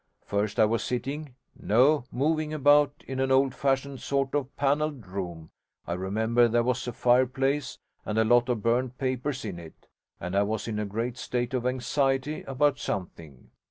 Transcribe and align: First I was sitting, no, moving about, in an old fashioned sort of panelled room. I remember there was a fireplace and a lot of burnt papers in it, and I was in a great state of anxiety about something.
First 0.25 0.57
I 0.59 0.65
was 0.65 0.83
sitting, 0.83 1.35
no, 1.55 2.05
moving 2.11 2.55
about, 2.55 3.03
in 3.07 3.19
an 3.19 3.31
old 3.31 3.53
fashioned 3.53 3.99
sort 3.99 4.33
of 4.33 4.55
panelled 4.55 5.05
room. 5.05 5.51
I 5.85 5.93
remember 5.93 6.47
there 6.47 6.63
was 6.63 6.87
a 6.87 6.91
fireplace 6.91 7.77
and 8.03 8.17
a 8.17 8.25
lot 8.25 8.49
of 8.49 8.63
burnt 8.63 8.97
papers 8.97 9.45
in 9.45 9.59
it, 9.59 9.87
and 10.19 10.35
I 10.35 10.41
was 10.41 10.67
in 10.67 10.79
a 10.79 10.85
great 10.87 11.19
state 11.19 11.53
of 11.53 11.67
anxiety 11.67 12.41
about 12.45 12.79
something. 12.79 13.51